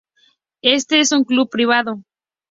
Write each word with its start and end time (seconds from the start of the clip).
Este 0.71 0.99
es 0.99 1.11
un 1.11 1.25
club 1.25 1.51
privado. 1.51 2.01